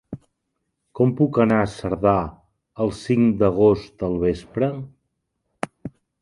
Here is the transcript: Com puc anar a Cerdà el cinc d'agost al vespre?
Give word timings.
Com 0.99 1.11
puc 1.19 1.37
anar 1.43 1.59
a 1.63 1.67
Cerdà 1.73 2.13
el 2.87 2.95
cinc 3.01 3.37
d'agost 3.43 4.07
al 4.09 4.17
vespre? 4.25 4.71